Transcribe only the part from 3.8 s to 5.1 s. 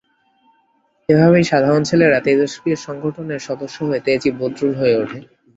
হয়ে তেজি বদরুল হয়ে